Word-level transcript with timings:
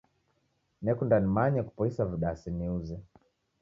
Nekunda 0.83 1.15
nimanye 1.19 1.59
kupoisa 1.67 2.01
vidasi 2.11 2.47
niuze. 2.57 2.95